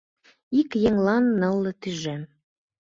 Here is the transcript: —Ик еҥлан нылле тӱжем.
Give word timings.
—Ик 0.59 0.71
еҥлан 0.87 1.23
нылле 1.39 1.71
тӱжем. 1.81 2.21